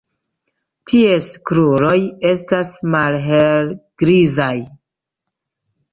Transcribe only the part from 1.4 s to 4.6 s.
kruroj estas malhelgrizaj.